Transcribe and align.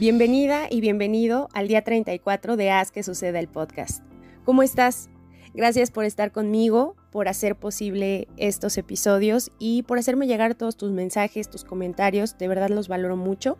Bienvenida 0.00 0.66
y 0.70 0.80
bienvenido 0.80 1.50
al 1.52 1.68
día 1.68 1.84
34 1.84 2.56
de 2.56 2.70
Haz 2.70 2.90
que 2.90 3.02
suceda 3.02 3.38
el 3.38 3.48
podcast. 3.48 4.02
¿Cómo 4.46 4.62
estás? 4.62 5.10
Gracias 5.52 5.90
por 5.90 6.06
estar 6.06 6.32
conmigo, 6.32 6.96
por 7.10 7.28
hacer 7.28 7.54
posible 7.54 8.26
estos 8.38 8.78
episodios 8.78 9.52
y 9.58 9.82
por 9.82 9.98
hacerme 9.98 10.26
llegar 10.26 10.54
todos 10.54 10.78
tus 10.78 10.90
mensajes, 10.90 11.50
tus 11.50 11.64
comentarios. 11.64 12.38
De 12.38 12.48
verdad 12.48 12.70
los 12.70 12.88
valoro 12.88 13.18
mucho 13.18 13.58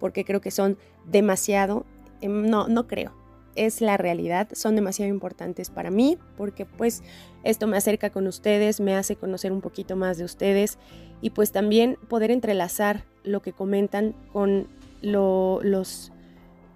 porque 0.00 0.24
creo 0.24 0.40
que 0.40 0.50
son 0.50 0.78
demasiado, 1.04 1.84
em, 2.22 2.48
no, 2.48 2.68
no 2.68 2.86
creo, 2.86 3.12
es 3.54 3.82
la 3.82 3.98
realidad, 3.98 4.48
son 4.54 4.76
demasiado 4.76 5.10
importantes 5.10 5.68
para 5.68 5.90
mí 5.90 6.16
porque 6.38 6.64
pues 6.64 7.02
esto 7.44 7.66
me 7.66 7.76
acerca 7.76 8.08
con 8.08 8.26
ustedes, 8.26 8.80
me 8.80 8.94
hace 8.94 9.16
conocer 9.16 9.52
un 9.52 9.60
poquito 9.60 9.94
más 9.94 10.16
de 10.16 10.24
ustedes 10.24 10.78
y 11.20 11.28
pues 11.28 11.52
también 11.52 11.98
poder 12.08 12.30
entrelazar 12.30 13.04
lo 13.24 13.42
que 13.42 13.52
comentan 13.52 14.14
con 14.32 14.68
los, 15.02 16.12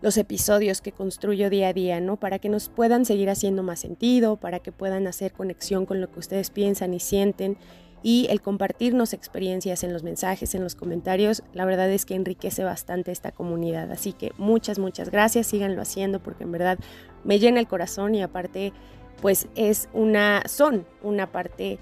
los 0.03 0.17
episodios 0.19 0.81
que 0.81 0.93
construyo 0.93 1.49
día 1.49 1.69
a 1.69 1.73
día, 1.73 2.01
¿no? 2.01 2.17
Para 2.17 2.39
que 2.39 2.49
nos 2.49 2.69
puedan 2.69 3.05
seguir 3.05 3.31
haciendo 3.31 3.63
más 3.63 3.81
sentido, 3.81 4.37
para 4.37 4.59
que 4.59 4.73
puedan 4.73 5.07
hacer 5.07 5.33
conexión 5.33 5.87
con 5.87 6.01
lo 6.01 6.11
que 6.11 6.19
ustedes 6.19 6.51
piensan 6.51 6.93
y 6.93 7.01
sienten 7.01 7.57
y 8.03 8.29
el 8.31 8.41
compartirnos 8.41 9.13
experiencias 9.13 9.83
en 9.83 9.93
los 9.93 10.05
mensajes, 10.05 10.55
en 10.55 10.63
los 10.63 10.77
comentarios, 10.77 11.43
la 11.55 11.65
verdad 11.65 11.91
es 11.91 12.05
que 12.05 12.15
enriquece 12.15 12.63
bastante 12.63 13.11
esta 13.11 13.33
comunidad. 13.33 13.91
Así 13.91 14.13
que 14.13 14.33
muchas, 14.39 14.79
muchas 14.79 15.11
gracias, 15.11 15.49
síganlo 15.49 15.83
haciendo 15.83 16.23
porque 16.23 16.45
en 16.45 16.53
verdad 16.53 16.79
me 17.25 17.41
llena 17.41 17.59
el 17.59 17.67
corazón 17.67 18.15
y 18.15 18.23
aparte 18.23 18.73
pues 19.21 19.49
es 19.57 19.89
una, 19.93 20.43
son 20.47 20.87
una 21.03 21.33
parte 21.33 21.81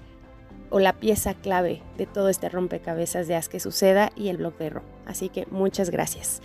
o 0.69 0.79
la 0.79 0.93
pieza 0.93 1.33
clave 1.33 1.81
de 1.97 2.05
todo 2.05 2.29
este 2.29 2.49
rompecabezas 2.49 3.27
de 3.27 3.35
Haz 3.35 3.49
que 3.49 3.59
suceda 3.59 4.11
y 4.15 4.29
el 4.29 4.37
blog 4.37 4.57
de 4.57 4.69
Ro. 4.69 4.81
Así 5.05 5.29
que 5.29 5.45
muchas 5.51 5.89
gracias. 5.89 6.41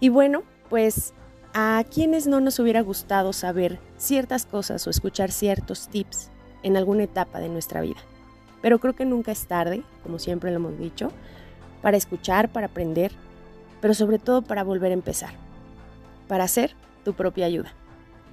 Y 0.00 0.08
bueno, 0.08 0.42
pues 0.68 1.12
a 1.52 1.84
quienes 1.92 2.26
no 2.26 2.40
nos 2.40 2.58
hubiera 2.58 2.80
gustado 2.80 3.32
saber 3.32 3.80
ciertas 3.96 4.46
cosas 4.46 4.86
o 4.86 4.90
escuchar 4.90 5.32
ciertos 5.32 5.88
tips 5.88 6.30
en 6.62 6.76
alguna 6.76 7.04
etapa 7.04 7.40
de 7.40 7.48
nuestra 7.48 7.80
vida. 7.80 8.00
Pero 8.62 8.78
creo 8.78 8.94
que 8.94 9.04
nunca 9.04 9.32
es 9.32 9.46
tarde, 9.46 9.82
como 10.02 10.18
siempre 10.18 10.50
lo 10.50 10.56
hemos 10.56 10.78
dicho, 10.78 11.10
para 11.82 11.96
escuchar, 11.96 12.52
para 12.52 12.66
aprender, 12.66 13.12
pero 13.80 13.94
sobre 13.94 14.18
todo 14.18 14.42
para 14.42 14.62
volver 14.62 14.90
a 14.90 14.94
empezar, 14.94 15.30
para 16.28 16.44
hacer 16.44 16.74
tu 17.04 17.14
propia 17.14 17.46
ayuda. 17.46 17.72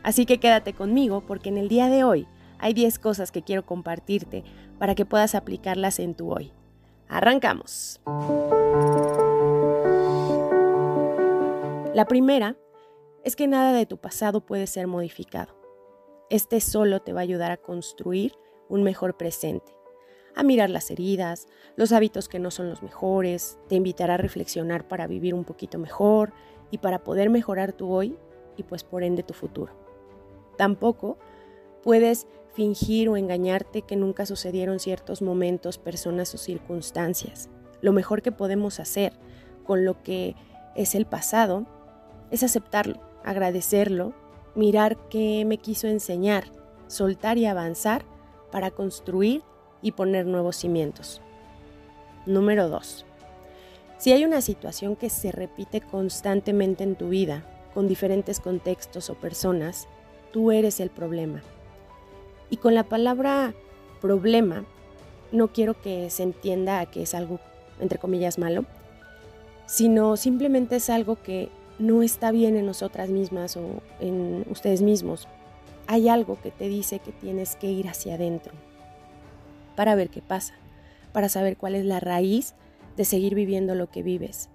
Así 0.03 0.25
que 0.25 0.39
quédate 0.39 0.73
conmigo 0.73 1.21
porque 1.25 1.49
en 1.49 1.57
el 1.57 1.69
día 1.69 1.89
de 1.89 2.03
hoy 2.03 2.27
hay 2.59 2.73
10 2.73 2.99
cosas 2.99 3.31
que 3.31 3.41
quiero 3.41 3.65
compartirte 3.65 4.43
para 4.79 4.95
que 4.95 5.05
puedas 5.05 5.35
aplicarlas 5.35 5.99
en 5.99 6.15
tu 6.15 6.31
hoy. 6.31 6.51
Arrancamos. 7.07 8.01
La 11.93 12.05
primera 12.05 12.57
es 13.23 13.35
que 13.35 13.47
nada 13.47 13.73
de 13.73 13.85
tu 13.85 13.97
pasado 13.97 14.45
puede 14.45 14.67
ser 14.67 14.87
modificado. 14.87 15.55
Este 16.29 16.59
solo 16.61 17.01
te 17.01 17.13
va 17.13 17.21
a 17.21 17.23
ayudar 17.23 17.51
a 17.51 17.57
construir 17.57 18.33
un 18.69 18.83
mejor 18.83 19.17
presente, 19.17 19.71
a 20.35 20.43
mirar 20.43 20.69
las 20.69 20.91
heridas, 20.91 21.47
los 21.75 21.91
hábitos 21.91 22.27
que 22.27 22.39
no 22.39 22.51
son 22.51 22.69
los 22.69 22.83
mejores, 22.83 23.57
te 23.67 23.75
invitará 23.75 24.15
a 24.15 24.17
reflexionar 24.17 24.87
para 24.87 25.07
vivir 25.07 25.33
un 25.33 25.45
poquito 25.45 25.79
mejor 25.79 26.33
y 26.69 26.79
para 26.79 27.03
poder 27.03 27.29
mejorar 27.29 27.73
tu 27.73 27.91
hoy 27.91 28.17
y 28.57 28.63
pues 28.63 28.83
por 28.83 29.03
ende 29.03 29.23
tu 29.23 29.33
futuro. 29.33 29.73
Tampoco 30.57 31.17
puedes 31.83 32.27
fingir 32.53 33.09
o 33.09 33.17
engañarte 33.17 33.83
que 33.83 33.95
nunca 33.95 34.25
sucedieron 34.25 34.79
ciertos 34.79 35.21
momentos, 35.21 35.77
personas 35.77 36.33
o 36.33 36.37
circunstancias. 36.37 37.49
Lo 37.81 37.93
mejor 37.93 38.21
que 38.21 38.31
podemos 38.31 38.79
hacer 38.79 39.13
con 39.63 39.85
lo 39.85 40.01
que 40.01 40.35
es 40.75 40.95
el 40.95 41.05
pasado 41.05 41.65
es 42.31 42.43
aceptarlo, 42.43 42.99
agradecerlo, 43.23 44.13
mirar 44.55 44.97
qué 45.09 45.43
me 45.45 45.57
quiso 45.57 45.87
enseñar, 45.87 46.45
soltar 46.87 47.37
y 47.37 47.45
avanzar 47.45 48.05
para 48.51 48.71
construir 48.71 49.43
y 49.81 49.91
poner 49.91 50.25
nuevos 50.25 50.55
cimientos. 50.55 51.21
Número 52.25 52.69
2. 52.69 53.05
Si 53.97 54.11
hay 54.11 54.25
una 54.25 54.41
situación 54.41 54.95
que 54.95 55.09
se 55.09 55.31
repite 55.31 55.81
constantemente 55.81 56.83
en 56.83 56.95
tu 56.95 57.09
vida, 57.09 57.45
con 57.73 57.87
diferentes 57.87 58.39
contextos 58.39 59.09
o 59.09 59.15
personas, 59.15 59.87
tú 60.31 60.51
eres 60.51 60.79
el 60.79 60.89
problema. 60.89 61.41
Y 62.49 62.57
con 62.57 62.75
la 62.75 62.83
palabra 62.83 63.53
problema, 64.01 64.65
no 65.31 65.49
quiero 65.49 65.79
que 65.79 66.09
se 66.09 66.23
entienda 66.23 66.85
que 66.85 67.03
es 67.03 67.13
algo, 67.13 67.39
entre 67.79 67.99
comillas, 67.99 68.37
malo, 68.37 68.65
sino 69.65 70.15
simplemente 70.17 70.77
es 70.77 70.89
algo 70.89 71.21
que 71.21 71.49
no 71.79 72.01
está 72.01 72.31
bien 72.31 72.55
en 72.55 72.65
nosotras 72.65 73.09
mismas 73.09 73.57
o 73.57 73.81
en 73.99 74.45
ustedes 74.49 74.81
mismos. 74.81 75.27
Hay 75.87 76.09
algo 76.09 76.39
que 76.41 76.51
te 76.51 76.67
dice 76.67 76.99
que 76.99 77.11
tienes 77.11 77.55
que 77.55 77.67
ir 77.67 77.87
hacia 77.87 78.15
adentro 78.15 78.53
para 79.75 79.95
ver 79.95 80.09
qué 80.09 80.21
pasa, 80.21 80.53
para 81.11 81.29
saber 81.29 81.57
cuál 81.57 81.75
es 81.75 81.85
la 81.85 81.99
raíz 81.99 82.55
de 82.95 83.05
seguir 83.05 83.35
viviendo 83.35 83.75
lo 83.75 83.89
que 83.89 84.03
vives. 84.03 84.49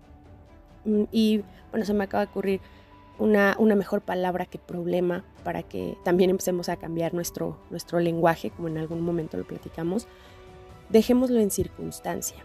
Mm, 0.85 1.05
y 1.13 1.43
bueno, 1.71 1.87
se 1.87 1.95
me 1.95 2.05
acaba 2.05 2.25
de 2.25 2.31
ocurrir 2.31 2.61
una, 3.19 3.57
mejor 3.77 4.01
palabra 4.01 4.47
que 4.47 4.59
problema 4.59 5.25
para 5.45 5.63
que 5.63 5.97
también 6.05 6.31
empecemos 6.31 6.69
a 6.69 6.77
cambiar 6.77 7.15
nuestro, 7.15 7.59
nuestro 7.71 8.01
lenguaje, 8.01 8.51
como 8.51 8.69
en 8.69 8.79
algún 8.79 9.01
momento 9.03 9.37
lo 9.37 9.45
platicamos. 9.45 10.07
Dejémoslo 10.89 11.41
en 11.41 11.51
circunstancia. 11.51 12.39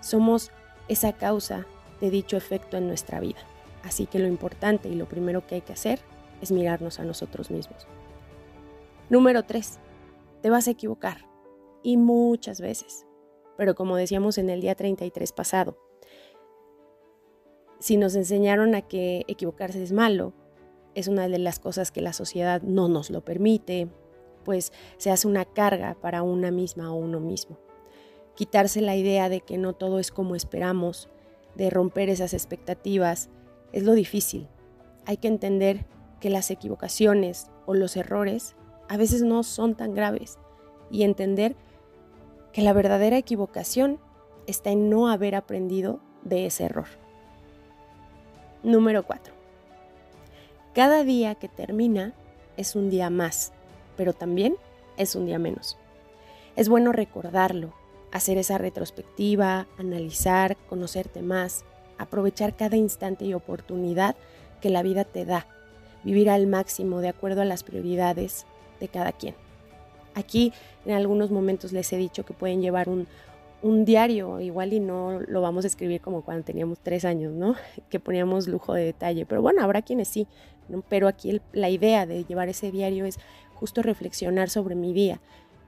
Somos 0.00 0.50
esa 0.88 1.12
causa 1.12 1.66
de 2.00 2.10
dicho 2.10 2.36
efecto 2.36 2.76
en 2.76 2.86
nuestra 2.86 3.20
vida. 3.20 3.38
Así 3.84 4.06
que 4.06 4.18
lo 4.18 4.26
importante 4.26 4.88
y 4.88 4.94
lo 4.94 5.06
primero 5.06 5.46
que 5.46 5.56
hay 5.56 5.60
que 5.60 5.72
hacer 5.72 6.00
es 6.40 6.50
mirarnos 6.50 6.98
a 6.98 7.04
nosotros 7.04 7.50
mismos. 7.50 7.86
Número 9.08 9.44
3. 9.44 9.78
Te 10.42 10.50
vas 10.50 10.66
a 10.68 10.72
equivocar. 10.72 11.26
Y 11.82 11.96
muchas 11.96 12.60
veces. 12.60 13.06
Pero 13.56 13.74
como 13.74 13.96
decíamos 13.96 14.38
en 14.38 14.50
el 14.50 14.60
día 14.60 14.74
33 14.74 15.32
pasado, 15.32 15.78
si 17.78 17.96
nos 17.96 18.14
enseñaron 18.14 18.74
a 18.74 18.82
que 18.82 19.24
equivocarse 19.28 19.82
es 19.82 19.92
malo, 19.92 20.32
es 20.94 21.08
una 21.08 21.28
de 21.28 21.38
las 21.38 21.58
cosas 21.58 21.92
que 21.92 22.00
la 22.00 22.12
sociedad 22.12 22.62
no 22.62 22.88
nos 22.88 23.10
lo 23.10 23.24
permite, 23.24 23.88
pues 24.44 24.72
se 24.96 25.10
hace 25.10 25.28
una 25.28 25.44
carga 25.44 25.96
para 26.00 26.22
una 26.22 26.50
misma 26.50 26.92
o 26.92 26.96
uno 26.96 27.20
mismo. 27.20 27.58
Quitarse 28.34 28.80
la 28.80 28.96
idea 28.96 29.28
de 29.28 29.40
que 29.40 29.58
no 29.58 29.74
todo 29.74 29.98
es 29.98 30.10
como 30.10 30.34
esperamos, 30.34 31.08
de 31.54 31.70
romper 31.70 32.08
esas 32.08 32.32
expectativas, 32.32 33.28
es 33.72 33.82
lo 33.82 33.92
difícil. 33.92 34.48
Hay 35.04 35.16
que 35.18 35.28
entender 35.28 35.86
que 36.20 36.30
las 36.30 36.50
equivocaciones 36.50 37.50
o 37.66 37.74
los 37.74 37.96
errores 37.96 38.56
a 38.88 38.96
veces 38.96 39.22
no 39.22 39.42
son 39.42 39.74
tan 39.74 39.94
graves 39.94 40.38
y 40.90 41.02
entender 41.02 41.56
que 42.52 42.62
la 42.62 42.72
verdadera 42.72 43.18
equivocación 43.18 43.98
está 44.46 44.70
en 44.70 44.88
no 44.88 45.08
haber 45.08 45.34
aprendido 45.34 46.00
de 46.22 46.46
ese 46.46 46.64
error. 46.64 46.86
Número 48.66 49.04
4. 49.04 49.32
Cada 50.74 51.04
día 51.04 51.36
que 51.36 51.46
termina 51.46 52.14
es 52.56 52.74
un 52.74 52.90
día 52.90 53.10
más, 53.10 53.52
pero 53.96 54.12
también 54.12 54.56
es 54.96 55.14
un 55.14 55.24
día 55.24 55.38
menos. 55.38 55.78
Es 56.56 56.68
bueno 56.68 56.90
recordarlo, 56.90 57.72
hacer 58.10 58.38
esa 58.38 58.58
retrospectiva, 58.58 59.68
analizar, 59.78 60.56
conocerte 60.68 61.22
más, 61.22 61.64
aprovechar 61.96 62.56
cada 62.56 62.76
instante 62.76 63.24
y 63.24 63.34
oportunidad 63.34 64.16
que 64.60 64.70
la 64.70 64.82
vida 64.82 65.04
te 65.04 65.24
da, 65.24 65.46
vivir 66.02 66.28
al 66.28 66.48
máximo 66.48 67.00
de 67.00 67.10
acuerdo 67.10 67.42
a 67.42 67.44
las 67.44 67.62
prioridades 67.62 68.46
de 68.80 68.88
cada 68.88 69.12
quien. 69.12 69.36
Aquí 70.16 70.52
en 70.84 70.94
algunos 70.94 71.30
momentos 71.30 71.70
les 71.70 71.92
he 71.92 71.98
dicho 71.98 72.24
que 72.24 72.34
pueden 72.34 72.62
llevar 72.62 72.88
un, 72.88 73.06
un 73.62 73.84
diario, 73.84 74.40
igual 74.40 74.72
y 74.72 74.80
no 74.80 75.20
lo 75.20 75.40
vamos 75.40 75.64
a 75.64 75.68
escribir 75.68 76.00
como 76.00 76.22
cuando 76.22 76.44
teníamos 76.44 76.80
tres 76.80 77.04
años, 77.04 77.32
¿no? 77.32 77.54
Que 77.90 78.00
poníamos 78.00 78.48
lujo 78.48 78.74
de 78.74 78.84
detalle, 78.84 79.26
pero 79.26 79.42
bueno, 79.42 79.62
habrá 79.62 79.82
quienes 79.82 80.08
sí. 80.08 80.26
Pero 80.88 81.08
aquí 81.08 81.40
la 81.52 81.70
idea 81.70 82.06
de 82.06 82.24
llevar 82.24 82.48
ese 82.48 82.72
diario 82.72 83.04
es 83.06 83.18
justo 83.54 83.82
reflexionar 83.82 84.50
sobre 84.50 84.74
mi 84.74 84.92
día, 84.92 85.20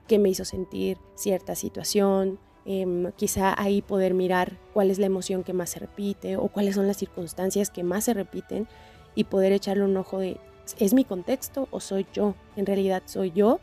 qué 0.07 0.19
me 0.19 0.29
hizo 0.29 0.45
sentir 0.45 0.97
cierta 1.15 1.55
situación, 1.55 2.39
em, 2.65 3.11
quizá 3.13 3.55
ahí 3.59 3.81
poder 3.81 4.13
mirar 4.13 4.57
cuál 4.73 4.91
es 4.91 4.99
la 4.99 5.05
emoción 5.05 5.43
que 5.43 5.53
más 5.53 5.69
se 5.71 5.79
repite 5.79 6.35
o 6.35 6.49
cuáles 6.49 6.75
son 6.75 6.87
las 6.87 6.97
circunstancias 6.97 7.69
que 7.69 7.83
más 7.83 8.03
se 8.03 8.13
repiten 8.13 8.67
y 9.15 9.23
poder 9.23 9.53
echarle 9.53 9.83
un 9.83 9.95
ojo 9.97 10.19
de, 10.19 10.37
¿es 10.77 10.93
mi 10.93 11.05
contexto 11.05 11.67
o 11.71 11.79
soy 11.79 12.05
yo? 12.13 12.35
En 12.55 12.65
realidad 12.65 13.03
soy 13.05 13.31
yo 13.31 13.59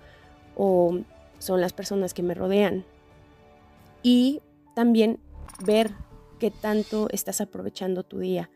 o 0.56 0.98
son 1.38 1.60
las 1.60 1.72
personas 1.72 2.14
que 2.14 2.22
me 2.22 2.34
rodean, 2.34 2.84
y 4.06 4.40
también 4.76 5.18
ver 5.64 5.90
qué 6.38 6.52
tanto 6.52 7.08
estás 7.10 7.40
aprovechando 7.40 8.04
tu 8.04 8.20
día. 8.20 8.52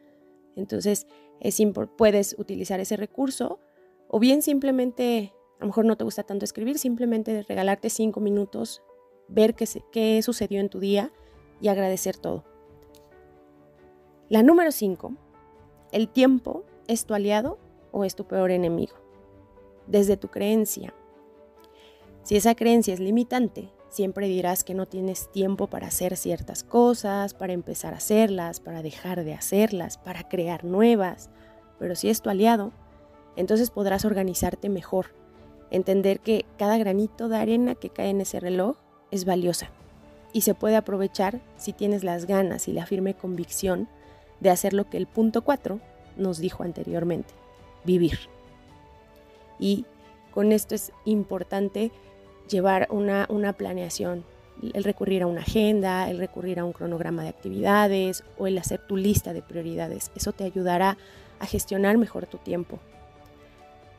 Entonces, 0.55 1.09
es 1.41 1.61
puedes 1.99 2.37
utilizar 2.39 2.79
ese 2.79 2.97
recurso 2.97 3.59
o 4.07 4.21
bien 4.21 4.43
simplemente, 4.43 5.33
a 5.59 5.63
lo 5.63 5.67
mejor 5.67 5.87
no 5.87 5.97
te 5.97 6.05
gusta 6.05 6.23
tanto 6.23 6.45
escribir, 6.45 6.79
simplemente 6.79 7.43
regalarte 7.43 7.91
cinco 7.91 8.21
minutos, 8.21 8.81
ver 9.27 9.57
qué, 9.57 9.67
qué 9.91 10.23
sucedió 10.23 10.61
en 10.61 10.69
tu 10.69 10.79
día 10.79 11.11
y 11.61 11.67
agradecer 11.67 12.17
todo. 12.17 12.45
La 14.29 14.45
número 14.45 14.71
cinco, 14.71 15.17
¿El 15.91 16.09
tiempo 16.09 16.63
es 16.87 17.07
tu 17.07 17.15
aliado 17.15 17.59
o 17.91 18.05
es 18.05 18.15
tu 18.15 18.25
peor 18.29 18.53
enemigo? 18.53 18.95
Desde 19.89 20.17
tu 20.17 20.29
creencia. 20.29 20.95
Si 22.23 22.37
esa 22.37 22.55
creencia 22.55 22.95
es 22.95 23.01
limitante, 23.01 23.73
siempre 23.91 24.29
dirás 24.29 24.65
que 24.65 24.75
no 24.75 24.87
tienes 24.87 25.31
tiempo 25.31 25.67
para 25.67 25.89
hacer 25.89 26.17
ciertas 26.17 26.65
cosas, 26.65 27.35
para 27.35 27.53
empezar 27.53 27.93
a 27.93 27.99
hacerlas, 27.99 28.61
para 28.61 28.83
dejar 28.83 29.25
de 29.25 29.35
hacerlas, 29.35 29.99
para 29.99 30.29
crear 30.29 30.65
nuevas. 30.65 31.29
Pero 31.79 31.95
si 31.95 32.09
es 32.09 32.23
tu 32.23 32.31
aliado, 32.31 32.73
entonces 33.37 33.71
podrás 33.71 34.05
organizarte 34.05 34.69
mejor, 34.69 35.15
entender 35.71 36.21
que 36.21 36.47
cada 36.57 36.79
granito 36.79 37.29
de 37.29 37.37
arena 37.37 37.75
que 37.75 37.91
cae 37.91 38.11
en 38.11 38.21
ese 38.21 38.41
reloj 38.41 38.77
es 39.11 39.25
valiosa 39.25 39.71
y 40.33 40.43
se 40.43 40.55
puede 40.55 40.77
aprovechar 40.77 41.41
si 41.57 41.73
tienes 41.73 42.05
las 42.05 42.27
ganas 42.27 42.69
y 42.69 42.73
la 42.73 42.87
firme 42.87 43.15
convicción 43.15 43.89
de 44.41 44.51
hacer 44.51 44.73
lo 44.73 44.89
que 44.89 44.97
el 44.97 45.07
punto 45.07 45.43
4 45.43 45.81
nos 46.17 46.39
dijo 46.39 46.63
anteriormente, 46.63 47.35
vivir. 47.85 48.19
Y 49.59 49.85
con 50.33 50.53
esto 50.53 50.75
es 50.75 50.93
importante 51.05 51.91
llevar 52.51 52.89
una, 52.91 53.27
una 53.29 53.53
planeación, 53.53 54.25
el 54.75 54.85
recurrir 54.85 55.23
a 55.23 55.27
una 55.27 55.41
agenda, 55.41 56.11
el 56.11 56.19
recurrir 56.19 56.59
a 56.59 56.65
un 56.65 56.73
cronograma 56.73 57.23
de 57.23 57.31
actividades 57.31 58.25
o 58.39 58.47
el 58.47 58.59
hacer 58.59 58.81
tu 58.87 58.97
lista 58.97 59.33
de 59.33 59.43
prioridades. 59.43 60.11
Eso 60.15 60.33
te 60.33 60.45
ayudará 60.45 60.99
a 61.39 61.47
gestionar 61.47 61.97
mejor 61.97 62.27
tu 62.27 62.39
tiempo. 62.39 62.79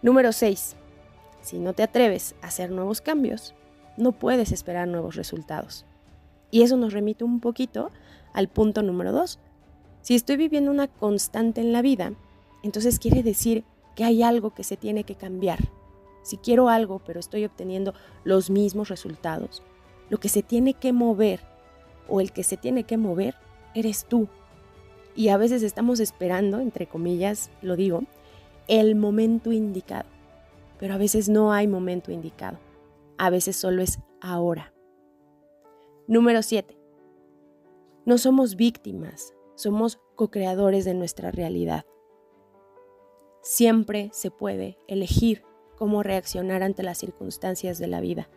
Número 0.01 0.31
6. 0.31 0.75
Si 1.41 1.57
no 1.57 1.73
te 1.73 1.83
atreves 1.83 2.35
a 2.41 2.47
hacer 2.47 2.69
nuevos 2.69 3.01
cambios, 3.01 3.55
no 3.97 4.11
puedes 4.11 4.51
esperar 4.51 4.87
nuevos 4.87 5.15
resultados. 5.15 5.85
Y 6.51 6.61
eso 6.61 6.77
nos 6.77 6.93
remite 6.93 7.23
un 7.23 7.39
poquito 7.39 7.91
al 8.33 8.47
punto 8.47 8.83
número 8.83 9.11
2. 9.11 9.39
Si 10.01 10.15
estoy 10.15 10.37
viviendo 10.37 10.71
una 10.71 10.87
constante 10.87 11.61
en 11.61 11.73
la 11.73 11.81
vida, 11.81 12.13
entonces 12.63 12.99
quiere 12.99 13.23
decir 13.23 13.63
que 13.95 14.03
hay 14.03 14.23
algo 14.23 14.53
que 14.53 14.63
se 14.63 14.77
tiene 14.77 15.03
que 15.03 15.15
cambiar. 15.15 15.59
Si 16.21 16.37
quiero 16.37 16.69
algo 16.69 17.01
pero 17.05 17.19
estoy 17.19 17.45
obteniendo 17.45 17.93
los 18.23 18.49
mismos 18.49 18.89
resultados, 18.89 19.63
lo 20.09 20.19
que 20.19 20.29
se 20.29 20.43
tiene 20.43 20.73
que 20.73 20.93
mover 20.93 21.41
o 22.07 22.21
el 22.21 22.31
que 22.31 22.43
se 22.43 22.57
tiene 22.57 22.83
que 22.83 22.97
mover 22.97 23.35
eres 23.73 24.05
tú. 24.05 24.27
Y 25.15 25.29
a 25.29 25.37
veces 25.37 25.63
estamos 25.63 25.99
esperando, 25.99 26.59
entre 26.59 26.87
comillas, 26.87 27.49
lo 27.61 27.75
digo, 27.75 28.03
el 28.67 28.95
momento 28.95 29.51
indicado. 29.51 30.09
Pero 30.79 30.93
a 30.93 30.97
veces 30.97 31.29
no 31.29 31.53
hay 31.53 31.67
momento 31.67 32.11
indicado. 32.11 32.57
A 33.17 33.29
veces 33.29 33.55
solo 33.55 33.81
es 33.81 33.99
ahora. 34.19 34.73
Número 36.07 36.41
7. 36.41 36.77
No 38.05 38.17
somos 38.17 38.55
víctimas, 38.55 39.33
somos 39.55 39.99
co-creadores 40.15 40.85
de 40.85 40.93
nuestra 40.93 41.31
realidad. 41.31 41.85
Siempre 43.41 44.09
se 44.11 44.31
puede 44.31 44.77
elegir 44.87 45.43
cómo 45.81 46.03
reaccionar 46.03 46.61
ante 46.61 46.83
las 46.83 46.99
circunstancias 46.99 47.79
de 47.79 47.87
la 47.87 48.01
vida. 48.01 48.29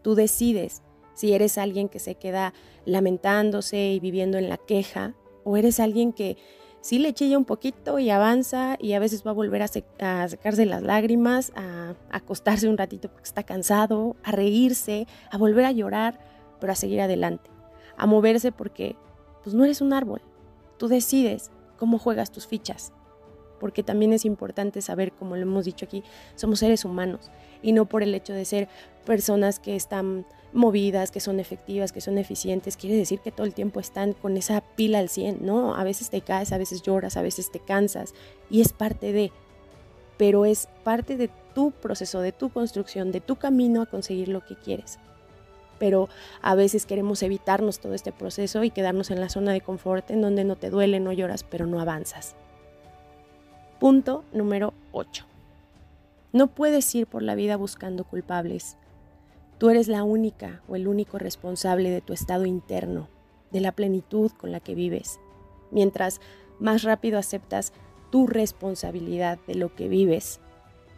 Tú 0.00 0.14
decides 0.14 0.80
si 1.12 1.34
eres 1.34 1.58
alguien 1.58 1.90
que 1.90 1.98
se 1.98 2.14
queda 2.14 2.54
lamentándose 2.86 3.92
y 3.92 4.00
viviendo 4.00 4.38
en 4.38 4.48
la 4.48 4.56
queja 4.56 5.12
o 5.44 5.58
eres 5.58 5.78
alguien 5.78 6.14
que 6.14 6.38
sí 6.80 6.98
le 6.98 7.12
chilla 7.12 7.36
un 7.36 7.44
poquito 7.44 7.98
y 7.98 8.08
avanza 8.08 8.78
y 8.80 8.94
a 8.94 8.98
veces 8.98 9.26
va 9.26 9.32
a 9.32 9.34
volver 9.34 9.60
a, 9.60 9.68
sacarse 9.68 10.64
las 10.64 10.82
lágrimas, 10.82 11.52
a, 11.54 11.96
a 12.10 12.16
acostarse 12.16 12.66
un 12.66 12.78
ratito 12.78 13.10
porque 13.10 13.24
está 13.24 13.42
cansado, 13.42 14.16
a 14.22 14.32
reírse, 14.32 15.06
a 15.30 15.36
volver 15.36 15.66
a 15.66 15.72
llorar, 15.72 16.18
pero 16.60 16.72
a 16.72 16.76
seguir 16.76 17.02
adelante, 17.02 17.50
a 17.98 18.06
moverse 18.06 18.52
porque 18.52 18.96
pues 19.44 19.54
no 19.54 19.64
eres 19.64 19.82
un 19.82 19.92
árbol, 19.92 20.22
tú 20.78 20.88
decides 20.88 21.50
cómo 21.76 21.98
juegas 21.98 22.32
tus 22.32 22.46
fichas 22.46 22.94
porque 23.58 23.82
también 23.82 24.12
es 24.12 24.24
importante 24.24 24.80
saber, 24.82 25.12
como 25.12 25.36
lo 25.36 25.42
hemos 25.42 25.64
dicho 25.64 25.84
aquí, 25.84 26.02
somos 26.34 26.60
seres 26.60 26.84
humanos 26.84 27.30
y 27.62 27.72
no 27.72 27.86
por 27.86 28.02
el 28.02 28.14
hecho 28.14 28.32
de 28.32 28.44
ser 28.44 28.68
personas 29.04 29.58
que 29.58 29.76
están 29.76 30.26
movidas, 30.52 31.10
que 31.10 31.20
son 31.20 31.38
efectivas, 31.38 31.92
que 31.92 32.00
son 32.00 32.18
eficientes, 32.18 32.76
quiere 32.76 32.96
decir 32.96 33.20
que 33.20 33.30
todo 33.30 33.46
el 33.46 33.54
tiempo 33.54 33.80
están 33.80 34.14
con 34.14 34.36
esa 34.36 34.60
pila 34.60 34.98
al 34.98 35.08
100, 35.08 35.38
¿no? 35.44 35.74
A 35.74 35.84
veces 35.84 36.10
te 36.10 36.22
caes, 36.22 36.52
a 36.52 36.58
veces 36.58 36.82
lloras, 36.82 37.16
a 37.16 37.22
veces 37.22 37.50
te 37.50 37.60
cansas 37.60 38.14
y 38.50 38.60
es 38.60 38.72
parte 38.72 39.12
de, 39.12 39.32
pero 40.16 40.46
es 40.46 40.68
parte 40.82 41.16
de 41.16 41.30
tu 41.54 41.72
proceso, 41.72 42.20
de 42.20 42.32
tu 42.32 42.50
construcción, 42.50 43.12
de 43.12 43.20
tu 43.20 43.36
camino 43.36 43.82
a 43.82 43.86
conseguir 43.86 44.28
lo 44.28 44.44
que 44.44 44.56
quieres. 44.56 44.98
Pero 45.78 46.08
a 46.40 46.54
veces 46.54 46.86
queremos 46.86 47.22
evitarnos 47.22 47.80
todo 47.80 47.92
este 47.92 48.12
proceso 48.12 48.64
y 48.64 48.70
quedarnos 48.70 49.10
en 49.10 49.20
la 49.20 49.28
zona 49.28 49.52
de 49.52 49.60
confort 49.60 50.10
en 50.10 50.22
donde 50.22 50.44
no 50.44 50.56
te 50.56 50.70
duele, 50.70 51.00
no 51.00 51.12
lloras, 51.12 51.44
pero 51.44 51.66
no 51.66 51.80
avanzas. 51.80 52.34
Punto 53.78 54.24
número 54.32 54.72
8. 54.92 55.26
No 56.32 56.46
puedes 56.46 56.94
ir 56.94 57.06
por 57.06 57.22
la 57.22 57.34
vida 57.34 57.56
buscando 57.56 58.04
culpables. 58.04 58.78
Tú 59.58 59.68
eres 59.68 59.86
la 59.86 60.02
única 60.02 60.62
o 60.66 60.76
el 60.76 60.88
único 60.88 61.18
responsable 61.18 61.90
de 61.90 62.00
tu 62.00 62.14
estado 62.14 62.46
interno, 62.46 63.08
de 63.50 63.60
la 63.60 63.72
plenitud 63.72 64.32
con 64.32 64.50
la 64.50 64.60
que 64.60 64.74
vives. 64.74 65.20
Mientras 65.70 66.22
más 66.58 66.84
rápido 66.84 67.18
aceptas 67.18 67.74
tu 68.10 68.26
responsabilidad 68.26 69.38
de 69.46 69.56
lo 69.56 69.74
que 69.74 69.88
vives, 69.88 70.40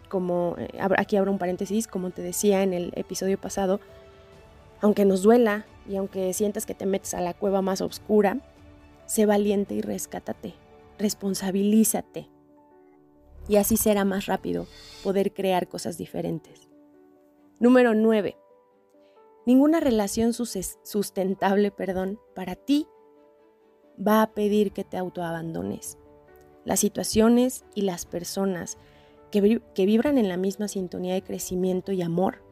como 0.09 0.55
eh, 0.57 0.69
aquí 0.97 1.17
abro 1.17 1.33
un 1.33 1.39
paréntesis, 1.39 1.89
como 1.89 2.11
te 2.11 2.23
decía 2.23 2.63
en 2.63 2.73
el 2.73 2.93
episodio 2.95 3.41
pasado, 3.41 3.81
aunque 4.81 5.05
nos 5.05 5.23
duela 5.23 5.67
y 5.89 5.97
aunque 5.97 6.33
sientas 6.33 6.65
que 6.65 6.75
te 6.75 6.87
metes 6.87 7.13
a 7.15 7.21
la 7.21 7.35
cueva 7.35 7.61
más 7.61 7.81
oscura, 7.81 8.39
sé 9.07 9.27
valiente 9.27 9.75
y 9.75 9.81
rescátate, 9.81 10.55
responsabilízate 10.97 12.29
y 13.49 13.56
así 13.56 13.77
será 13.77 14.05
más 14.05 14.27
rápido 14.27 14.67
poder 15.03 15.33
crear 15.33 15.69
cosas 15.69 15.97
diferentes. 15.99 16.69
Número 17.59 17.95
9. 17.95 18.37
Ninguna 19.47 19.81
relación 19.81 20.33
sustentable, 20.35 21.71
perdón, 21.71 22.21
para 22.35 22.55
ti 22.55 22.87
va 24.06 24.23
a 24.23 24.33
pedir 24.33 24.73
que 24.73 24.85
te 24.85 24.99
autoabandones. 24.99 25.99
Las 26.65 26.81
situaciones 26.81 27.65
y 27.75 27.83
las 27.83 28.05
personas 28.05 28.77
que, 29.31 29.62
que 29.75 29.87
vibran 29.87 30.19
en 30.19 30.29
la 30.29 30.37
misma 30.37 30.69
sintonía 30.69 31.15
de 31.15 31.23
crecimiento 31.23 31.93
y 31.93 32.03
amor 32.03 32.43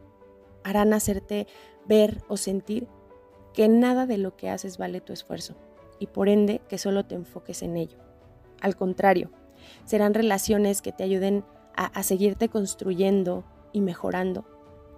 harán 0.64 0.94
hacerte 0.94 1.46
ver 1.86 2.22
o 2.28 2.36
sentir 2.36 2.88
que 3.52 3.68
nada 3.68 4.06
de 4.06 4.18
lo 4.18 4.36
que 4.36 4.50
haces 4.50 4.78
vale 4.78 5.00
tu 5.00 5.12
esfuerzo 5.12 5.54
y 5.98 6.06
por 6.08 6.28
ende 6.28 6.60
que 6.68 6.78
solo 6.78 7.04
te 7.04 7.14
enfoques 7.14 7.62
en 7.62 7.76
ello. 7.76 7.98
Al 8.60 8.74
contrario, 8.74 9.30
serán 9.84 10.14
relaciones 10.14 10.82
que 10.82 10.92
te 10.92 11.04
ayuden 11.04 11.44
a, 11.76 12.02
seguirte 12.02 12.48
construyendo 12.48 13.44
y 13.72 13.80
mejorando. 13.80 14.44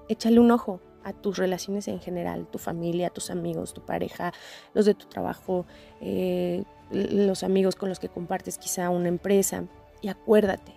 Échale 0.08 0.38
un 0.38 0.50
ojo 0.50 0.80
a 1.02 1.12
tus 1.12 1.37
relaciones 1.37 1.88
en 1.88 2.00
general, 2.00 2.46
tu 2.46 2.58
familia, 2.58 3.10
tus 3.10 3.30
amigos, 3.30 3.75
tu 3.75 3.84
pareja, 3.84 4.32
los 4.75 4.87
de 4.87 4.94
tu 4.94 5.06
trabajo, 5.06 5.66
eh, 6.00 6.62
los 6.90 7.42
amigos 7.42 7.75
con 7.75 7.88
los 7.88 7.98
que 7.98 8.08
compartes 8.08 8.58
quizá 8.58 8.90
una 8.90 9.08
empresa. 9.08 9.64
Y 10.00 10.08
acuérdate, 10.08 10.72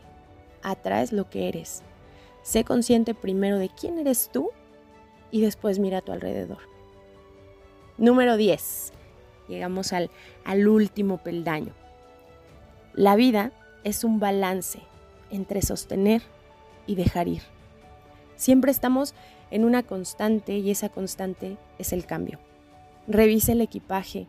atraes 0.64 1.12
lo 1.12 1.30
que 1.30 1.48
eres. 1.48 1.84
Sé 2.42 2.64
consciente 2.64 3.14
primero 3.14 3.60
de 3.60 3.70
quién 3.70 4.00
eres 4.00 4.30
tú 4.32 4.50
y 5.30 5.42
después 5.42 5.80
mira 5.80 6.00
a 6.00 6.02
tu 6.02 6.12
alrededor. 6.12 6.60
Número 7.98 8.38
10. 8.38 8.94
Llegamos 9.48 9.94
al, 9.94 10.10
al 10.44 10.68
último 10.68 11.18
peldaño. 11.20 11.74
La 12.94 13.16
vida 13.16 13.52
es 13.84 14.04
un 14.04 14.20
balance 14.20 14.80
entre 15.30 15.62
sostener 15.62 16.22
y 16.88 16.96
dejar 16.96 17.28
ir. 17.28 17.42
Siempre 18.36 18.72
estamos 18.72 19.14
en 19.50 19.66
una 19.66 19.84
constante 19.84 20.58
y 20.58 20.72
esa 20.72 20.90
constante 20.90 21.58
es 21.78 21.94
el 21.94 22.06
cambio. 22.06 22.40
Revisa 23.08 23.52
el 23.52 23.62
equipaje. 23.62 24.28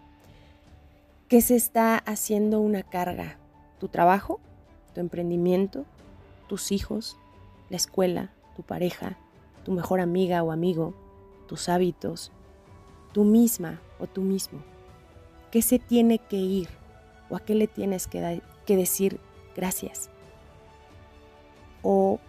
¿Qué 1.29 1.41
se 1.41 1.57
está 1.57 1.97
haciendo 1.97 2.61
una 2.61 2.83
carga? 2.83 3.39
¿Tu 3.79 3.89
trabajo? 3.89 4.41
¿Tu 4.95 5.01
emprendimiento? 5.01 5.87
¿Tus 6.49 6.73
hijos? 6.73 7.17
¿La 7.71 7.77
escuela? 7.77 8.33
¿Tu 8.57 8.63
pareja? 8.63 9.17
¿Tu 9.65 9.73
mejor 9.73 10.01
amiga 10.01 10.43
o 10.43 10.53
amigo? 10.53 10.95
¿Tus 11.47 11.69
hábitos? 11.69 12.33
¿Tú 13.13 13.25
misma 13.25 13.81
o 13.99 14.07
tú 14.07 14.21
mismo? 14.21 14.61
¿Qué 15.51 15.63
se 15.63 15.79
tiene 15.79 16.19
que 16.19 16.37
ir? 16.37 16.69
¿O 17.31 17.37
a 17.37 17.41
qué 17.41 17.55
le 17.55 17.67
tienes 17.67 18.07
que, 18.07 18.43
que 18.67 18.77
decir 18.77 19.21
gracias. 19.55 20.11
O 21.83 22.21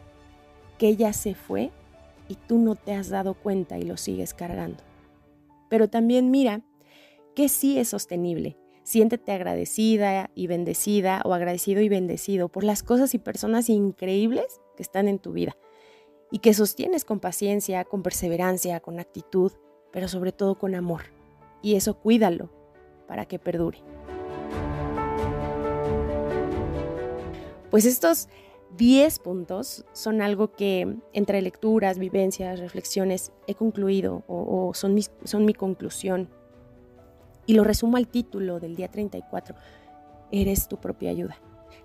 que 0.77 0.96
ya 0.96 1.13
se 1.13 1.36
fue 1.36 1.72
y 2.27 2.36
tú 2.36 2.58
no 2.58 2.75
te 2.75 2.94
has 2.94 3.10
dado 3.10 3.34
cuenta 3.34 3.77
y 3.77 3.84
lo 3.84 3.98
sigues 3.98 4.34
cargando. 4.34 4.84
Pero 5.70 5.89
también 5.89 6.32
mira 6.32 6.62
que 7.36 7.50
sí 7.50 7.77
es 7.77 7.89
sostenible. 7.89 8.58
Siéntete 8.84 9.32
agradecida 9.32 10.30
y 10.36 10.48
bendecida 10.48 11.22
o 11.25 11.34
agradecido 11.34 11.82
y 11.82 11.89
bendecido 11.89 12.50
por 12.50 12.63
las 12.63 12.84
cosas 12.84 13.13
y 13.13 13.20
personas 13.20 13.70
increíbles 13.70 14.60
que 14.75 14.84
están 14.84 15.08
en 15.08 15.20
tu 15.20 15.32
vida 15.32 15.56
y 16.32 16.39
que 16.39 16.53
sostienes 16.53 17.06
con 17.06 17.20
paciencia, 17.20 17.86
con 17.86 18.03
perseverancia, 18.03 18.80
con 18.80 19.00
actitud, 19.00 19.51
pero 19.92 20.08
sobre 20.08 20.32
todo 20.32 20.56
con 20.56 20.75
amor. 20.75 21.03
Y 21.62 21.75
eso 21.75 21.94
cuídalo 21.94 22.50
para 23.08 23.25
que 23.25 23.39
perdure. 23.39 23.77
Pues 27.74 27.86
estos 27.86 28.30
10 28.77 29.18
puntos 29.18 29.84
son 29.94 30.22
algo 30.22 30.51
que 30.51 30.96
entre 31.12 31.42
lecturas, 31.42 31.98
vivencias, 31.98 32.60
reflexiones 32.60 33.32
he 33.48 33.56
concluido 33.56 34.24
o, 34.27 34.75
son, 34.75 34.96
son 35.24 35.44
mi 35.44 35.56
conclusión. 35.56 36.30
Y 37.48 37.56
lo 37.56 37.63
resumo 37.63 37.98
al 37.98 38.08
título 38.08 38.60
del 38.60 38.75
día 38.75 38.89
34. 38.89 39.56
Eres 40.32 40.68
tu 40.68 40.77
propia 40.77 41.10
ayuda. 41.10 41.36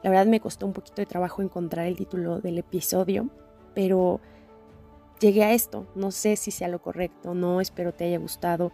La 0.02 0.11
verdad 0.11 0.26
me 0.26 0.40
costó 0.40 0.66
un 0.66 0.75
poquito 0.75 0.97
de 0.97 1.07
trabajo 1.07 1.40
encontrar 1.40 1.87
el 1.87 1.97
título 1.97 2.42
del 2.42 2.59
episodio, 2.59 3.30
pero 3.73 4.21
llegué 5.21 5.42
a 5.42 5.54
esto. 5.54 5.87
No 5.95 6.11
sé 6.11 6.37
si 6.37 6.50
sea 6.50 6.68
lo 6.68 6.83
correcto, 6.83 7.33
no 7.33 7.62
espero 7.62 7.95
te 7.95 8.04
haya 8.04 8.18
gustado, 8.18 8.73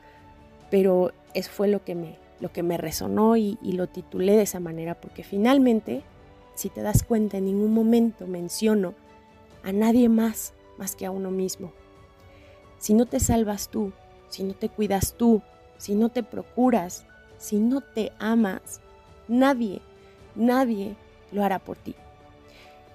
pero 0.68 1.12
eso 1.32 1.52
fue 1.52 1.68
lo 1.68 1.84
que 1.84 1.94
me, 1.94 2.18
lo 2.40 2.50
que 2.50 2.64
me 2.64 2.76
resonó 2.76 3.36
y, 3.36 3.56
y 3.62 3.74
lo 3.74 3.86
titulé 3.86 4.32
de 4.32 4.42
esa 4.42 4.58
manera, 4.58 5.00
porque 5.00 5.22
finalmente, 5.22 6.02
si 6.54 6.70
te 6.70 6.82
das 6.82 7.02
cuenta, 7.02 7.38
en 7.38 7.46
ningún 7.46 7.74
momento 7.74 8.26
menciono 8.26 8.94
a 9.62 9.72
nadie 9.72 10.08
más 10.08 10.54
más 10.78 10.96
que 10.96 11.06
a 11.06 11.10
uno 11.10 11.30
mismo. 11.30 11.72
Si 12.78 12.94
no 12.94 13.06
te 13.06 13.20
salvas 13.20 13.68
tú, 13.68 13.92
si 14.28 14.44
no 14.44 14.54
te 14.54 14.68
cuidas 14.68 15.14
tú, 15.14 15.42
si 15.78 15.94
no 15.94 16.08
te 16.08 16.22
procuras, 16.22 17.06
si 17.38 17.58
no 17.58 17.80
te 17.80 18.12
amas, 18.18 18.80
nadie, 19.28 19.80
nadie 20.34 20.96
lo 21.32 21.44
hará 21.44 21.58
por 21.58 21.76
ti. 21.76 21.94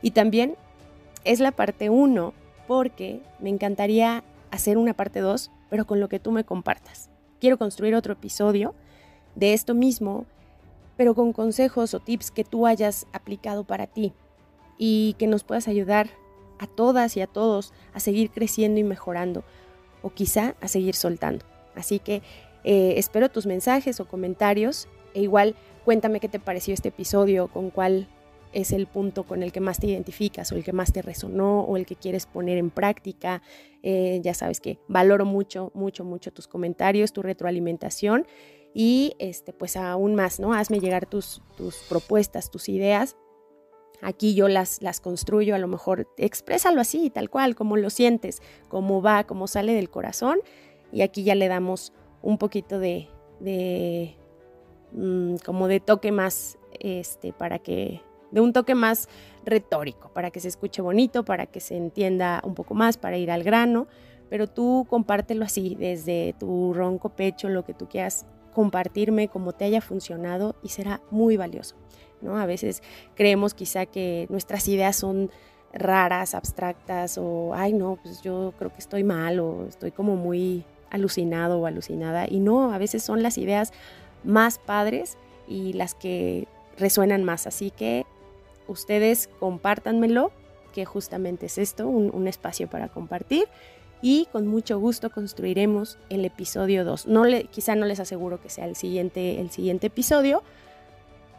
Y 0.01 0.11
también 0.11 0.55
es 1.23 1.39
la 1.39 1.51
parte 1.51 1.89
1 1.89 2.33
porque 2.67 3.21
me 3.39 3.49
encantaría 3.49 4.23
hacer 4.51 4.77
una 4.77 4.93
parte 4.93 5.19
2, 5.19 5.51
pero 5.69 5.85
con 5.85 5.99
lo 5.99 6.09
que 6.09 6.19
tú 6.19 6.31
me 6.31 6.43
compartas. 6.43 7.09
Quiero 7.39 7.57
construir 7.57 7.95
otro 7.95 8.13
episodio 8.13 8.75
de 9.35 9.53
esto 9.53 9.73
mismo, 9.73 10.25
pero 11.00 11.15
con 11.15 11.32
consejos 11.32 11.94
o 11.94 12.01
tips 12.01 12.29
que 12.29 12.44
tú 12.44 12.68
hayas 12.68 13.08
aplicado 13.13 13.63
para 13.63 13.88
ti 13.88 14.12
y 14.77 15.15
que 15.18 15.27
nos 15.27 15.46
puedas 15.46 15.70
ayudar 15.70 16.10
a 16.58 16.68
todas 16.68 17.15
y 17.15 17.22
a 17.22 17.27
todos 17.27 17.72
a 17.94 18.01
seguir 18.01 18.32
creciendo 18.32 18.82
y 18.82 18.84
mejorando 18.84 19.46
o 20.01 20.10
quizá 20.10 20.58
a 20.60 20.68
seguir 20.68 20.96
soltando. 20.96 21.46
Así 21.74 22.00
que 22.00 22.22
eh, 22.65 22.96
espero 22.98 23.29
tus 23.29 23.46
mensajes 23.46 24.01
o 24.01 24.10
comentarios 24.10 24.89
e 25.13 25.22
igual 25.22 25.56
cuéntame 25.86 26.20
qué 26.20 26.27
te 26.27 26.38
pareció 26.38 26.74
este 26.74 26.89
episodio, 26.89 27.48
con 27.48 27.70
cuál 27.70 28.10
es 28.51 28.74
el 28.74 28.86
punto 28.86 29.24
con 29.24 29.41
el 29.41 29.53
que 29.53 29.62
más 29.62 29.79
te 29.79 29.88
identificas 29.88 30.51
o 30.51 30.58
el 30.58 30.65
que 30.65 30.74
más 30.74 30.91
te 30.91 31.01
resonó 31.01 31.62
o 31.62 31.77
el 31.77 31.86
que 31.86 31.96
quieres 31.96 32.25
poner 32.25 32.58
en 32.58 32.72
práctica. 32.72 33.41
Eh, 33.84 34.20
ya 34.22 34.34
sabes 34.34 34.60
que 34.60 34.79
valoro 34.89 35.24
mucho, 35.24 35.72
mucho, 35.74 36.03
mucho 36.03 36.34
tus 36.34 36.50
comentarios, 36.50 37.13
tu 37.13 37.22
retroalimentación 37.22 38.27
y 38.73 39.15
este, 39.19 39.53
pues 39.53 39.75
aún 39.77 40.15
más, 40.15 40.39
¿no? 40.39 40.53
Hazme 40.53 40.79
llegar 40.79 41.05
tus, 41.05 41.41
tus 41.57 41.77
propuestas, 41.89 42.51
tus 42.51 42.69
ideas. 42.69 43.15
Aquí 44.01 44.33
yo 44.33 44.47
las, 44.47 44.81
las 44.81 45.01
construyo, 45.01 45.55
a 45.55 45.59
lo 45.59 45.67
mejor 45.67 46.07
exprésalo 46.17 46.79
así, 46.79 47.09
tal 47.09 47.29
cual, 47.29 47.55
como 47.55 47.75
lo 47.77 47.89
sientes, 47.89 48.41
cómo 48.69 49.01
va, 49.01 49.25
cómo 49.25 49.47
sale 49.47 49.73
del 49.73 49.89
corazón. 49.89 50.39
Y 50.91 51.01
aquí 51.01 51.23
ya 51.23 51.35
le 51.35 51.47
damos 51.47 51.91
un 52.21 52.38
poquito 52.38 52.79
de, 52.79 53.09
de 53.39 54.15
mm, 54.93 55.38
como 55.45 55.67
de 55.67 55.79
toque 55.79 56.11
más, 56.11 56.57
este, 56.79 57.33
para 57.33 57.59
que 57.59 58.01
de 58.31 58.41
un 58.41 58.53
toque 58.53 58.75
más 58.75 59.09
retórico, 59.43 60.11
para 60.13 60.31
que 60.31 60.39
se 60.39 60.47
escuche 60.47 60.81
bonito, 60.81 61.25
para 61.25 61.47
que 61.47 61.59
se 61.59 61.75
entienda 61.75 62.41
un 62.45 62.53
poco 62.53 62.75
más, 62.75 62.97
para 62.97 63.17
ir 63.17 63.31
al 63.31 63.43
grano, 63.43 63.88
pero 64.29 64.47
tú 64.47 64.85
compártelo 64.88 65.43
así, 65.43 65.75
desde 65.75 66.35
tu 66.39 66.73
ronco 66.73 67.09
pecho, 67.09 67.49
lo 67.49 67.65
que 67.65 67.73
tú 67.73 67.89
quieras 67.89 68.27
compartirme, 68.59 69.29
como 69.29 69.53
te 69.53 69.63
haya 69.63 69.79
funcionado 69.79 70.53
y 70.61 70.67
será 70.67 70.99
muy 71.11 71.37
valioso. 71.37 71.75
¿no? 72.19 72.37
A 72.37 72.45
veces 72.45 72.83
creemos 73.15 73.53
quizá 73.53 73.85
que 73.85 74.27
nuestras 74.29 74.67
ideas 74.67 74.97
son 74.97 75.31
raras, 75.71 76.35
abstractas 76.35 77.17
o, 77.17 77.53
ay 77.53 77.71
no, 77.71 77.97
pues 78.03 78.21
yo 78.21 78.53
creo 78.59 78.69
que 78.73 78.79
estoy 78.79 79.05
mal 79.05 79.39
o 79.39 79.65
estoy 79.65 79.91
como 79.91 80.17
muy 80.17 80.65
alucinado 80.89 81.61
o 81.61 81.67
alucinada. 81.67 82.27
Y 82.29 82.41
no, 82.41 82.73
a 82.73 82.77
veces 82.77 83.01
son 83.01 83.23
las 83.23 83.37
ideas 83.37 83.71
más 84.25 84.59
padres 84.59 85.17
y 85.47 85.71
las 85.71 85.95
que 85.95 86.45
resuenan 86.77 87.23
más. 87.23 87.47
Así 87.47 87.71
que 87.71 88.05
ustedes 88.67 89.29
compártanmelo, 89.39 90.33
que 90.73 90.83
justamente 90.83 91.45
es 91.45 91.57
esto, 91.57 91.87
un, 91.87 92.27
espacio 92.27 92.69
para 92.69 92.89
compartir. 92.89 93.47
Y 94.01 94.27
con 94.32 94.48
mucho 94.48 94.79
gusto 94.79 95.10
construiremos 95.10 95.98
el 96.10 96.24
episodio 96.24 96.86
2. 96.86 97.08
No 97.08 97.25
le, 97.25 97.46
quizá 97.46 97.75
no 97.75 97.86
les 97.86 98.00
aseguro 98.00 98.41
que 98.41 98.50
sea 98.50 98.65
el 98.65 98.75
siguiente, 98.75 99.41
el 99.41 99.51
siguiente 99.51 99.88
episodio 99.88 100.44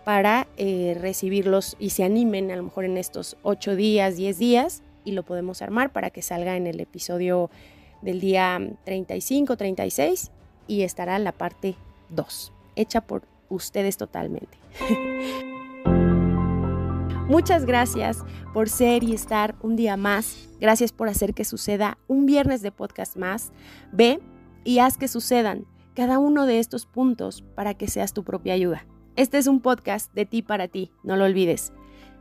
para 0.05 0.47
eh, 0.57 0.97
recibirlos 1.01 1.77
y 1.79 1.91
se 1.91 2.05
animen 2.05 2.51
a 2.51 2.57
lo 2.57 2.65
mejor 2.65 2.85
en 2.85 2.97
estos 2.97 3.37
8 3.43 3.77
días, 3.77 4.17
10 4.17 4.39
días 4.39 4.83
y 5.05 5.13
lo 5.13 5.23
podemos 5.23 5.63
armar 5.63 5.93
para 5.93 6.11
que 6.11 6.23
salga 6.23 6.57
en 6.57 6.67
el 6.67 6.81
episodio 6.81 7.51
del 8.03 8.21
día 8.21 8.61
35, 8.85 9.57
36 9.57 10.31
y 10.67 10.83
estará 10.83 11.19
la 11.19 11.33
parte 11.33 11.77
2, 12.11 12.53
hecha 12.77 13.01
por 13.03 13.23
ustedes 13.49 13.97
totalmente. 13.97 14.59
Muchas 17.31 17.65
gracias 17.65 18.25
por 18.53 18.69
ser 18.69 19.05
y 19.05 19.15
estar 19.15 19.55
un 19.63 19.77
día 19.77 19.97
más. 19.97 20.49
Gracias 20.61 20.91
por 20.91 21.09
hacer 21.09 21.33
que 21.33 21.45
suceda 21.45 21.97
un 22.09 22.27
viernes 22.27 22.61
de 22.61 22.73
podcast 22.73 23.17
más. 23.17 23.53
Ve 23.93 24.19
y 24.65 24.81
haz 24.81 24.99
que 24.99 25.07
sucedan 25.07 25.65
cada 25.95 26.19
uno 26.19 26.45
de 26.45 26.59
estos 26.59 26.87
puntos 26.87 27.43
para 27.55 27.75
que 27.75 27.87
seas 27.87 28.15
tu 28.15 28.25
propia 28.25 28.55
ayuda. 28.55 28.85
Este 29.15 29.39
es 29.39 29.47
un 29.47 29.61
podcast 29.61 30.13
de 30.13 30.27
ti 30.27 30.43
para 30.43 30.67
ti, 30.67 30.91
no 31.05 31.15
lo 31.15 31.25
olvides. 31.25 31.73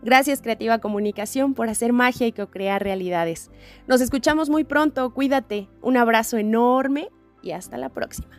Gracias 0.03 0.43
Creativa 0.43 0.77
Comunicación 0.77 1.55
por 1.55 1.69
hacer 1.69 1.91
magia 1.91 2.27
y 2.27 2.31
co-crear 2.31 2.83
realidades. 2.83 3.49
Nos 3.87 4.01
escuchamos 4.01 4.51
muy 4.51 4.63
pronto, 4.63 5.11
cuídate, 5.15 5.69
un 5.81 5.97
abrazo 5.97 6.37
enorme 6.37 7.09
y 7.41 7.49
hasta 7.49 7.79
la 7.79 7.89
próxima. 7.89 8.29